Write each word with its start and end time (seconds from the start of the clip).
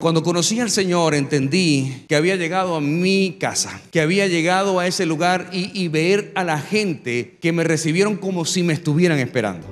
Cuando 0.00 0.22
conocí 0.22 0.58
al 0.60 0.70
Señor 0.70 1.14
entendí 1.14 2.06
que 2.08 2.16
había 2.16 2.36
llegado 2.36 2.74
a 2.74 2.80
mi 2.80 3.36
casa, 3.38 3.82
que 3.90 4.00
había 4.00 4.28
llegado 4.28 4.78
a 4.78 4.86
ese 4.86 5.04
lugar 5.04 5.50
y, 5.52 5.78
y, 5.78 5.88
ver 5.88 6.32
a 6.36 6.42
la 6.42 6.58
gente 6.58 7.36
que 7.38 7.52
me 7.52 7.64
recibieron 7.64 8.16
como 8.16 8.46
si 8.46 8.62
me 8.62 8.72
estuvieran 8.72 9.18
esperando. 9.18 9.68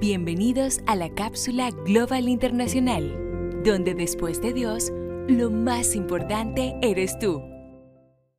Bienvenidos 0.00 0.80
a 0.86 0.96
la 0.96 1.10
cápsula 1.10 1.70
Global 1.84 2.30
Internacional, 2.30 3.62
donde 3.62 3.92
después 3.92 4.40
de 4.40 4.54
Dios, 4.54 4.90
lo 5.28 5.50
más 5.50 5.94
importante 5.94 6.74
eres 6.80 7.18
tú. 7.18 7.42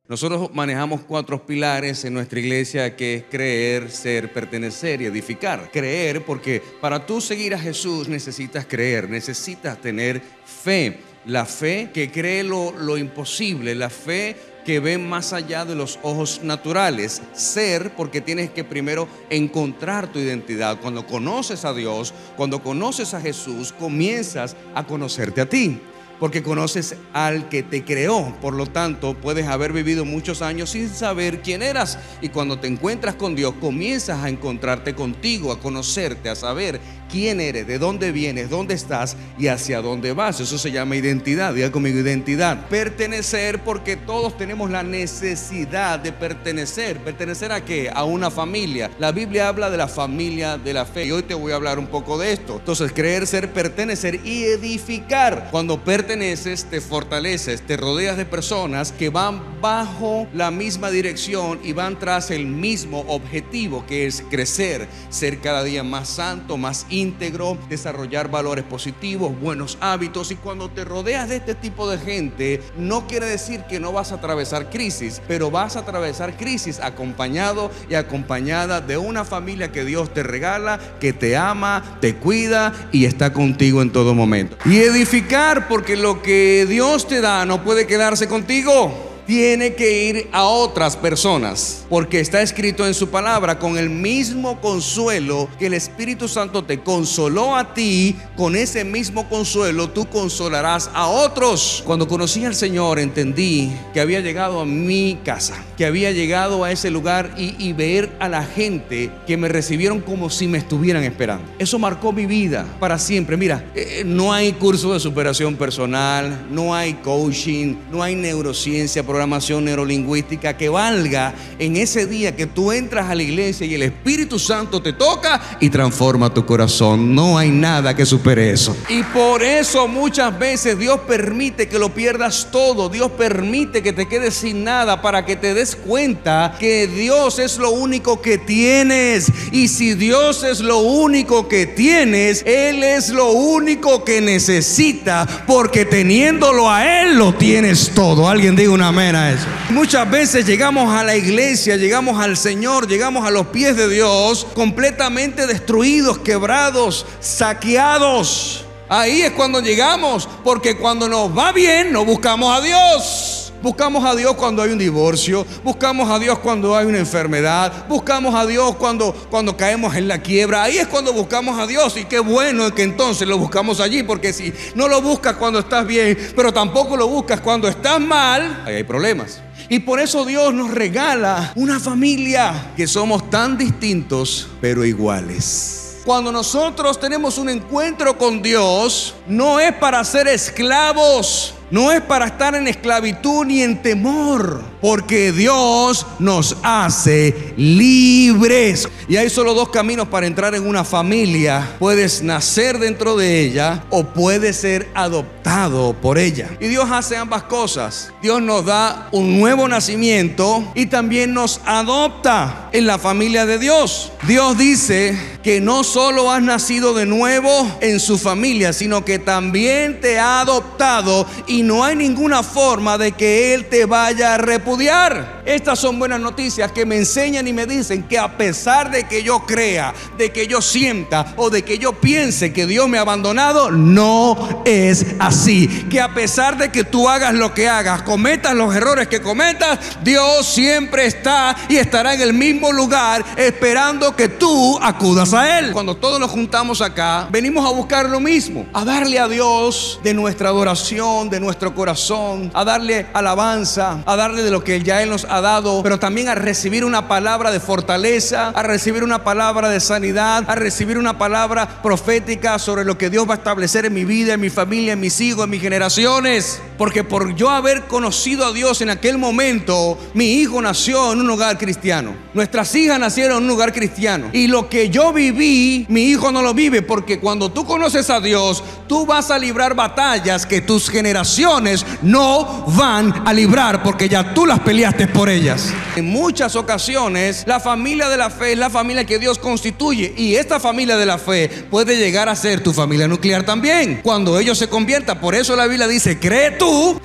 Nosotros 0.08 0.50
manejamos 0.52 1.02
cuatro 1.02 1.46
pilares 1.46 2.04
en 2.04 2.14
nuestra 2.14 2.40
iglesia 2.40 2.96
que 2.96 3.14
es 3.14 3.24
creer, 3.30 3.92
ser, 3.92 4.32
pertenecer 4.32 5.00
y 5.00 5.04
edificar. 5.04 5.70
Creer 5.70 6.24
porque 6.24 6.60
para 6.80 7.06
tú 7.06 7.20
seguir 7.20 7.54
a 7.54 7.58
Jesús 7.60 8.08
necesitas 8.08 8.66
creer, 8.66 9.08
necesitas 9.08 9.80
tener 9.80 10.20
fe 10.44 10.98
la 11.30 11.46
fe 11.46 11.90
que 11.94 12.10
cree 12.10 12.42
lo, 12.42 12.72
lo, 12.72 12.98
imposible, 12.98 13.76
la 13.76 13.88
fe 13.88 14.36
que 14.64 14.80
ve 14.80 14.98
más 14.98 15.32
allá 15.32 15.64
de 15.64 15.76
los 15.76 16.00
ojos 16.02 16.40
naturales. 16.42 17.22
Ser, 17.32 17.94
porque 17.94 18.20
tienes 18.20 18.50
que 18.50 18.64
primero 18.64 19.06
encontrar 19.30 20.08
tu 20.12 20.18
identidad. 20.18 20.80
Cuando 20.80 21.06
conoces 21.06 21.64
a 21.64 21.72
Dios, 21.72 22.12
cuando 22.36 22.62
conoces 22.62 23.14
a 23.14 23.20
Jesús, 23.20 23.72
comienzas 23.72 24.56
a 24.74 24.84
conocerte 24.84 25.40
a 25.40 25.48
ti 25.48 25.80
porque 26.20 26.42
conoces 26.42 26.94
al 27.14 27.48
que 27.48 27.62
te 27.62 27.82
creó. 27.82 28.36
Por 28.40 28.54
lo 28.54 28.66
tanto, 28.66 29.14
puedes 29.14 29.48
haber 29.48 29.72
vivido 29.72 30.04
muchos 30.04 30.42
años 30.42 30.70
sin 30.70 30.90
saber 30.90 31.40
quién 31.40 31.62
eras. 31.62 31.98
Y 32.20 32.28
cuando 32.28 32.60
te 32.60 32.68
encuentras 32.68 33.14
con 33.14 33.34
Dios, 33.34 33.54
comienzas 33.58 34.22
a 34.22 34.28
encontrarte 34.28 34.94
contigo, 34.94 35.50
a 35.50 35.58
conocerte, 35.58 36.28
a 36.28 36.36
saber 36.36 36.78
quién 37.10 37.40
eres, 37.40 37.66
de 37.66 37.78
dónde 37.78 38.12
vienes, 38.12 38.50
dónde 38.50 38.74
estás 38.74 39.16
y 39.38 39.48
hacia 39.48 39.80
dónde 39.80 40.12
vas. 40.12 40.38
Eso 40.40 40.58
se 40.58 40.70
llama 40.70 40.94
identidad. 40.94 41.54
Diga 41.54 41.72
conmigo 41.72 41.98
identidad. 41.98 42.68
Pertenecer 42.68 43.64
porque 43.64 43.96
todos 43.96 44.36
tenemos 44.36 44.70
la 44.70 44.82
necesidad 44.82 45.98
de 45.98 46.12
pertenecer. 46.12 46.98
¿Pertenecer 46.98 47.50
a 47.50 47.64
qué? 47.64 47.90
A 47.92 48.04
una 48.04 48.30
familia. 48.30 48.90
La 48.98 49.10
Biblia 49.10 49.48
habla 49.48 49.70
de 49.70 49.78
la 49.78 49.88
familia 49.88 50.58
de 50.58 50.74
la 50.74 50.84
fe. 50.84 51.06
Y 51.06 51.12
hoy 51.12 51.22
te 51.22 51.34
voy 51.34 51.52
a 51.52 51.56
hablar 51.56 51.78
un 51.78 51.86
poco 51.86 52.18
de 52.18 52.34
esto. 52.34 52.56
Entonces, 52.58 52.92
creer, 52.92 53.26
ser, 53.26 53.52
pertenecer 53.52 54.20
y 54.22 54.44
edificar. 54.44 55.48
Cuando 55.50 55.82
perteneces, 55.82 56.09
te 56.10 56.80
fortaleces, 56.80 57.62
te 57.62 57.76
rodeas 57.76 58.16
de 58.16 58.24
personas 58.24 58.90
que 58.90 59.10
van 59.10 59.60
bajo 59.60 60.26
la 60.34 60.50
misma 60.50 60.90
dirección 60.90 61.60
y 61.62 61.72
van 61.72 62.00
tras 62.00 62.32
el 62.32 62.46
mismo 62.46 63.04
objetivo 63.06 63.86
que 63.86 64.06
es 64.06 64.24
crecer, 64.28 64.88
ser 65.08 65.38
cada 65.38 65.62
día 65.62 65.84
más 65.84 66.08
santo, 66.08 66.56
más 66.56 66.84
íntegro, 66.90 67.56
desarrollar 67.68 68.28
valores 68.28 68.64
positivos, 68.64 69.38
buenos 69.38 69.78
hábitos. 69.80 70.32
Y 70.32 70.34
cuando 70.34 70.68
te 70.68 70.84
rodeas 70.84 71.28
de 71.28 71.36
este 71.36 71.54
tipo 71.54 71.88
de 71.88 71.98
gente, 71.98 72.60
no 72.76 73.06
quiere 73.06 73.26
decir 73.26 73.62
que 73.68 73.78
no 73.78 73.92
vas 73.92 74.10
a 74.10 74.16
atravesar 74.16 74.68
crisis, 74.68 75.22
pero 75.28 75.52
vas 75.52 75.76
a 75.76 75.80
atravesar 75.80 76.36
crisis 76.36 76.80
acompañado 76.80 77.70
y 77.88 77.94
acompañada 77.94 78.80
de 78.80 78.98
una 78.98 79.24
familia 79.24 79.70
que 79.70 79.84
Dios 79.84 80.12
te 80.12 80.24
regala, 80.24 80.80
que 80.98 81.12
te 81.12 81.36
ama, 81.36 81.98
te 82.00 82.16
cuida 82.16 82.72
y 82.90 83.04
está 83.04 83.32
contigo 83.32 83.80
en 83.80 83.92
todo 83.92 84.12
momento. 84.16 84.56
Y 84.64 84.78
edificar, 84.78 85.68
porque 85.68 85.99
lo 86.00 86.22
que 86.22 86.66
Dios 86.68 87.06
te 87.06 87.20
da 87.20 87.44
no 87.44 87.62
puede 87.62 87.86
quedarse 87.86 88.26
contigo 88.28 89.09
tiene 89.30 89.74
que 89.74 90.08
ir 90.08 90.28
a 90.32 90.42
otras 90.42 90.96
personas, 90.96 91.86
porque 91.88 92.18
está 92.18 92.42
escrito 92.42 92.84
en 92.84 92.94
su 92.94 93.10
palabra, 93.10 93.60
con 93.60 93.78
el 93.78 93.88
mismo 93.88 94.60
consuelo 94.60 95.48
que 95.56 95.66
el 95.66 95.74
Espíritu 95.74 96.26
Santo 96.26 96.64
te 96.64 96.80
consoló 96.80 97.54
a 97.54 97.72
ti, 97.72 98.16
con 98.36 98.56
ese 98.56 98.84
mismo 98.84 99.28
consuelo 99.28 99.88
tú 99.88 100.08
consolarás 100.08 100.90
a 100.94 101.06
otros. 101.06 101.80
Cuando 101.86 102.08
conocí 102.08 102.44
al 102.44 102.56
Señor 102.56 102.98
entendí 102.98 103.70
que 103.94 104.00
había 104.00 104.18
llegado 104.18 104.58
a 104.58 104.64
mi 104.64 105.20
casa, 105.24 105.64
que 105.76 105.86
había 105.86 106.10
llegado 106.10 106.64
a 106.64 106.72
ese 106.72 106.90
lugar 106.90 107.32
y, 107.36 107.72
ver 107.72 108.10
a 108.18 108.28
la 108.28 108.42
gente 108.42 109.12
que 109.28 109.36
me 109.36 109.48
recibieron 109.48 110.00
como 110.00 110.28
si 110.28 110.48
me 110.48 110.58
estuvieran 110.58 111.04
esperando. 111.04 111.44
Eso 111.60 111.78
marcó 111.78 112.12
mi 112.12 112.26
vida 112.26 112.66
para 112.80 112.98
siempre. 112.98 113.36
Mira, 113.36 113.64
eh, 113.76 114.02
no 114.04 114.32
hay 114.32 114.52
curso 114.54 114.92
de 114.92 114.98
superación 114.98 115.54
personal, 115.54 116.48
no 116.50 116.74
hay 116.74 116.94
coaching, 116.94 117.76
no 117.92 118.02
hay 118.02 118.16
neurociencia, 118.16 119.04
programación 119.20 119.66
neurolingüística 119.66 120.56
que 120.56 120.70
valga 120.70 121.34
en 121.58 121.76
ese 121.76 122.06
día 122.06 122.34
que 122.34 122.46
tú 122.46 122.72
entras 122.72 123.10
a 123.10 123.14
la 123.14 123.22
iglesia 123.22 123.66
y 123.66 123.74
el 123.74 123.82
Espíritu 123.82 124.38
Santo 124.38 124.80
te 124.80 124.94
toca 124.94 125.58
y 125.60 125.68
transforma 125.68 126.32
tu 126.32 126.46
corazón. 126.46 127.14
No 127.14 127.36
hay 127.36 127.50
nada 127.50 127.94
que 127.94 128.06
supere 128.06 128.50
eso. 128.50 128.74
Y 128.88 129.02
por 129.02 129.42
eso 129.42 129.86
muchas 129.88 130.38
veces 130.38 130.78
Dios 130.78 131.00
permite 131.06 131.68
que 131.68 131.78
lo 131.78 131.92
pierdas 131.92 132.48
todo. 132.50 132.88
Dios 132.88 133.10
permite 133.10 133.82
que 133.82 133.92
te 133.92 134.08
quedes 134.08 134.36
sin 134.36 134.64
nada 134.64 135.02
para 135.02 135.26
que 135.26 135.36
te 135.36 135.52
des 135.52 135.76
cuenta 135.76 136.56
que 136.58 136.86
Dios 136.86 137.38
es 137.38 137.58
lo 137.58 137.72
único 137.72 138.22
que 138.22 138.38
tienes. 138.38 139.30
Y 139.52 139.68
si 139.68 139.92
Dios 139.92 140.44
es 140.44 140.60
lo 140.60 140.78
único 140.78 141.46
que 141.46 141.66
tienes, 141.66 142.42
Él 142.46 142.82
es 142.82 143.10
lo 143.10 143.32
único 143.32 144.02
que 144.02 144.22
necesita. 144.22 145.26
Porque 145.46 145.84
teniéndolo 145.84 146.70
a 146.70 147.02
Él 147.02 147.18
lo 147.18 147.34
tienes 147.34 147.90
todo. 147.94 148.26
Alguien 148.26 148.56
diga 148.56 148.72
un 148.72 148.80
amén 148.80 149.09
eso. 149.14 149.46
Muchas 149.70 150.10
veces 150.10 150.46
llegamos 150.46 150.94
a 150.94 151.04
la 151.04 151.16
iglesia, 151.16 151.76
llegamos 151.76 152.20
al 152.22 152.36
Señor, 152.36 152.88
llegamos 152.88 153.26
a 153.26 153.30
los 153.30 153.48
pies 153.48 153.76
de 153.76 153.88
Dios 153.88 154.46
completamente 154.54 155.46
destruidos, 155.46 156.18
quebrados, 156.18 157.06
saqueados. 157.20 158.64
Ahí 158.88 159.22
es 159.22 159.30
cuando 159.32 159.60
llegamos, 159.60 160.28
porque 160.42 160.76
cuando 160.76 161.08
nos 161.08 161.36
va 161.36 161.52
bien, 161.52 161.92
no 161.92 162.04
buscamos 162.04 162.56
a 162.56 162.60
Dios. 162.60 163.29
Buscamos 163.62 164.02
a 164.06 164.14
Dios 164.14 164.36
cuando 164.36 164.62
hay 164.62 164.70
un 164.70 164.78
divorcio, 164.78 165.46
buscamos 165.62 166.08
a 166.08 166.18
Dios 166.18 166.38
cuando 166.38 166.74
hay 166.74 166.86
una 166.86 166.98
enfermedad, 166.98 167.86
buscamos 167.88 168.34
a 168.34 168.46
Dios 168.46 168.76
cuando, 168.76 169.12
cuando 169.30 169.54
caemos 169.54 169.94
en 169.96 170.08
la 170.08 170.22
quiebra. 170.22 170.62
Ahí 170.62 170.78
es 170.78 170.86
cuando 170.86 171.12
buscamos 171.12 171.58
a 171.58 171.66
Dios 171.66 171.94
y 171.98 172.06
qué 172.06 172.20
bueno 172.20 172.74
que 172.74 172.82
entonces 172.82 173.28
lo 173.28 173.36
buscamos 173.36 173.80
allí, 173.80 174.02
porque 174.02 174.32
si 174.32 174.54
no 174.74 174.88
lo 174.88 175.02
buscas 175.02 175.36
cuando 175.36 175.58
estás 175.58 175.86
bien, 175.86 176.16
pero 176.34 176.54
tampoco 176.54 176.96
lo 176.96 177.06
buscas 177.06 177.42
cuando 177.42 177.68
estás 177.68 178.00
mal, 178.00 178.62
ahí 178.64 178.76
hay 178.76 178.84
problemas. 178.84 179.42
Y 179.68 179.80
por 179.80 180.00
eso 180.00 180.24
Dios 180.24 180.54
nos 180.54 180.70
regala 180.70 181.52
una 181.54 181.78
familia 181.78 182.72
que 182.76 182.86
somos 182.86 183.28
tan 183.28 183.58
distintos, 183.58 184.48
pero 184.62 184.86
iguales. 184.86 185.98
Cuando 186.06 186.32
nosotros 186.32 186.98
tenemos 186.98 187.36
un 187.36 187.50
encuentro 187.50 188.16
con 188.16 188.40
Dios, 188.40 189.14
no 189.26 189.60
es 189.60 189.74
para 189.74 190.02
ser 190.02 190.28
esclavos 190.28 191.54
no 191.70 191.92
es 191.92 192.00
para 192.00 192.26
estar 192.26 192.54
en 192.54 192.66
esclavitud 192.66 193.44
ni 193.44 193.62
en 193.62 193.80
temor, 193.80 194.62
porque 194.80 195.32
Dios 195.32 196.06
nos 196.18 196.56
hace 196.62 197.54
libres. 197.56 198.88
Y 199.08 199.16
hay 199.16 199.30
solo 199.30 199.54
dos 199.54 199.70
caminos 199.70 200.08
para 200.08 200.26
entrar 200.26 200.54
en 200.54 200.66
una 200.66 200.84
familia. 200.84 201.76
Puedes 201.78 202.22
nacer 202.22 202.78
dentro 202.78 203.16
de 203.16 203.40
ella 203.40 203.84
o 203.90 204.04
puedes 204.04 204.56
ser 204.56 204.88
adoptado 204.94 205.94
por 205.94 206.18
ella. 206.18 206.50
Y 206.60 206.68
Dios 206.68 206.88
hace 206.90 207.16
ambas 207.16 207.44
cosas. 207.44 208.12
Dios 208.22 208.40
nos 208.42 208.64
da 208.64 209.08
un 209.12 209.38
nuevo 209.38 209.68
nacimiento 209.68 210.64
y 210.74 210.86
también 210.86 211.34
nos 211.34 211.60
adopta 211.64 212.68
en 212.72 212.86
la 212.86 212.98
familia 212.98 213.46
de 213.46 213.58
Dios. 213.58 214.12
Dios 214.26 214.56
dice 214.58 215.18
que 215.42 215.60
no 215.60 215.82
solo 215.82 216.30
has 216.30 216.42
nacido 216.42 216.92
de 216.92 217.06
nuevo 217.06 217.50
en 217.80 217.98
su 218.00 218.18
familia, 218.18 218.72
sino 218.72 219.04
que 219.04 219.18
también 219.18 220.00
te 220.00 220.18
ha 220.18 220.40
adoptado 220.40 221.26
y 221.46 221.62
no 221.62 221.84
hay 221.84 221.96
ninguna 221.96 222.42
forma 222.42 222.98
de 222.98 223.12
que 223.12 223.54
Él 223.54 223.66
te 223.66 223.86
vaya 223.86 224.34
a 224.34 224.38
repudiar. 224.38 225.40
Estas 225.46 225.78
son 225.78 225.98
buenas 225.98 226.20
noticias 226.20 226.70
que 226.70 226.84
me 226.84 226.96
enseñan 226.96 227.48
y 227.48 227.52
me 227.52 227.66
dicen 227.66 228.02
que 228.02 228.18
a 228.18 228.36
pesar 228.36 228.90
de 228.90 229.04
que 229.04 229.22
yo 229.22 229.40
crea, 229.46 229.94
de 230.18 230.30
que 230.30 230.46
yo 230.46 230.60
sienta 230.60 231.32
o 231.36 231.48
de 231.48 231.62
que 231.62 231.78
yo 231.78 231.94
piense 231.94 232.52
que 232.52 232.66
Dios 232.66 232.88
me 232.88 232.98
ha 232.98 233.02
abandonado, 233.02 233.70
no 233.70 234.62
es 234.66 235.06
así. 235.18 235.66
Que 235.90 236.00
a 236.00 236.14
pesar 236.14 236.58
de 236.58 236.70
que 236.70 236.84
tú 236.84 237.08
hagas 237.08 237.34
lo 237.34 237.54
que 237.54 237.68
hagas, 237.68 238.02
cometas 238.02 238.54
los 238.54 238.74
errores 238.74 239.08
que 239.08 239.22
cometas, 239.22 239.78
Dios 240.04 240.46
siempre 240.46 241.06
está 241.06 241.56
y 241.68 241.76
estará 241.76 242.14
en 242.14 242.20
el 242.20 242.34
mismo 242.34 242.59
lugar 242.70 243.24
esperando 243.36 244.14
que 244.14 244.28
tú 244.28 244.78
acudas 244.82 245.32
a 245.32 245.58
Él. 245.58 245.72
Cuando 245.72 245.96
todos 245.96 246.20
nos 246.20 246.30
juntamos 246.30 246.80
acá, 246.80 247.28
venimos 247.30 247.66
a 247.66 247.72
buscar 247.74 248.08
lo 248.08 248.20
mismo, 248.20 248.66
a 248.72 248.84
darle 248.84 249.18
a 249.18 249.28
Dios 249.28 249.98
de 250.02 250.14
nuestra 250.14 250.50
adoración, 250.50 251.30
de 251.30 251.40
nuestro 251.40 251.74
corazón, 251.74 252.50
a 252.54 252.64
darle 252.64 253.06
alabanza, 253.14 254.02
a 254.04 254.16
darle 254.16 254.42
de 254.42 254.50
lo 254.50 254.62
que 254.62 254.82
ya 254.82 255.02
Él 255.02 255.10
nos 255.10 255.24
ha 255.24 255.40
dado, 255.40 255.82
pero 255.82 255.98
también 255.98 256.28
a 256.28 256.34
recibir 256.34 256.84
una 256.84 257.08
palabra 257.08 257.50
de 257.50 257.60
fortaleza, 257.60 258.48
a 258.48 258.62
recibir 258.62 259.02
una 259.02 259.24
palabra 259.24 259.68
de 259.68 259.80
sanidad, 259.80 260.44
a 260.46 260.54
recibir 260.54 260.98
una 260.98 261.18
palabra 261.18 261.82
profética 261.82 262.58
sobre 262.58 262.84
lo 262.84 262.98
que 262.98 263.10
Dios 263.10 263.28
va 263.28 263.34
a 263.34 263.36
establecer 263.36 263.86
en 263.86 263.94
mi 263.94 264.04
vida, 264.04 264.34
en 264.34 264.40
mi 264.40 264.50
familia, 264.50 264.92
en 264.92 265.00
mis 265.00 265.20
hijos, 265.20 265.44
en 265.44 265.50
mis 265.50 265.62
generaciones. 265.62 266.60
Porque 266.80 267.04
por 267.04 267.34
yo 267.36 267.50
haber 267.50 267.82
conocido 267.82 268.46
a 268.46 268.54
Dios 268.54 268.80
en 268.80 268.88
aquel 268.88 269.18
momento, 269.18 269.98
mi 270.14 270.36
hijo 270.36 270.62
nació 270.62 271.12
en 271.12 271.20
un 271.20 271.28
hogar 271.28 271.58
cristiano. 271.58 272.16
Nuestras 272.32 272.74
hijas 272.74 272.98
nacieron 272.98 273.36
en 273.36 273.44
un 273.44 273.50
hogar 273.50 273.74
cristiano. 273.74 274.30
Y 274.32 274.46
lo 274.46 274.70
que 274.70 274.88
yo 274.88 275.12
viví, 275.12 275.84
mi 275.90 276.04
hijo 276.04 276.32
no 276.32 276.40
lo 276.40 276.54
vive. 276.54 276.80
Porque 276.80 277.20
cuando 277.20 277.52
tú 277.52 277.66
conoces 277.66 278.08
a 278.08 278.18
Dios, 278.18 278.64
tú 278.88 279.04
vas 279.04 279.30
a 279.30 279.38
librar 279.38 279.74
batallas 279.74 280.46
que 280.46 280.62
tus 280.62 280.88
generaciones 280.88 281.84
no 282.00 282.64
van 282.68 283.24
a 283.26 283.34
librar. 283.34 283.82
Porque 283.82 284.08
ya 284.08 284.32
tú 284.32 284.46
las 284.46 284.60
peleaste 284.60 285.06
por 285.06 285.28
ellas. 285.28 285.74
En 285.96 286.06
muchas 286.06 286.56
ocasiones, 286.56 287.44
la 287.46 287.60
familia 287.60 288.08
de 288.08 288.16
la 288.16 288.30
fe 288.30 288.52
es 288.52 288.58
la 288.58 288.70
familia 288.70 289.04
que 289.04 289.18
Dios 289.18 289.38
constituye. 289.38 290.14
Y 290.16 290.36
esta 290.36 290.58
familia 290.58 290.96
de 290.96 291.04
la 291.04 291.18
fe 291.18 291.50
puede 291.70 291.98
llegar 291.98 292.30
a 292.30 292.36
ser 292.36 292.62
tu 292.62 292.72
familia 292.72 293.06
nuclear 293.06 293.44
también. 293.44 294.00
Cuando 294.02 294.38
ellos 294.38 294.56
se 294.56 294.70
conviertan. 294.70 295.20
Por 295.20 295.34
eso 295.34 295.54
la 295.56 295.66
Biblia 295.66 295.86
dice, 295.86 296.18
cree 296.18 296.52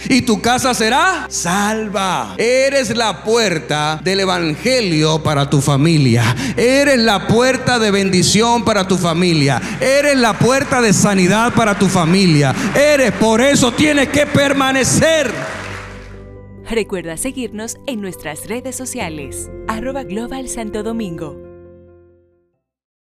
y 0.09 0.21
tu 0.21 0.41
casa 0.41 0.73
será 0.73 1.27
salva. 1.29 2.35
Eres 2.37 2.95
la 2.95 3.23
puerta 3.23 3.99
del 4.03 4.21
Evangelio 4.21 5.21
para 5.23 5.49
tu 5.49 5.61
familia. 5.61 6.35
Eres 6.57 6.99
la 6.99 7.27
puerta 7.27 7.79
de 7.79 7.91
bendición 7.91 8.63
para 8.63 8.87
tu 8.87 8.97
familia. 8.97 9.61
Eres 9.79 10.17
la 10.17 10.37
puerta 10.37 10.81
de 10.81 10.93
sanidad 10.93 11.53
para 11.53 11.77
tu 11.77 11.87
familia. 11.87 12.53
Eres, 12.75 13.11
por 13.13 13.41
eso 13.41 13.71
tienes 13.71 14.09
que 14.09 14.25
permanecer. 14.25 15.31
Recuerda 16.69 17.15
seguirnos 17.17 17.77
en 17.85 18.01
nuestras 18.01 18.47
redes 18.47 18.75
sociales, 18.75 19.51
arroba 19.67 20.03
Global 20.03 20.49
Santo 20.49 20.81
Domingo 20.81 21.44